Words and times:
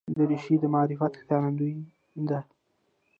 دریشي 0.17 0.55
د 0.61 0.63
معرفت 0.73 1.13
ښکارندوی 1.21 1.73
ده. 2.29 2.39